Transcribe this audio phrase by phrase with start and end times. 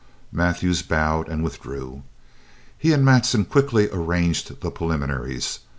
[0.31, 2.01] Mathews bowed and withdrew.
[2.75, 5.59] He and Matson quickly arranged the preliminaries.